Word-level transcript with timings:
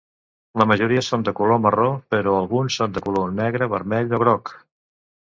La 0.59 0.65
majoria 0.69 1.01
són 1.07 1.25
de 1.25 1.33
color 1.39 1.59
marró, 1.65 1.89
però 2.15 2.33
alguns 2.37 2.77
són 2.79 2.95
de 2.95 3.03
color 3.09 3.35
negre, 3.41 3.67
vermell 3.75 4.17
o 4.19 4.21
groc. 4.23 4.53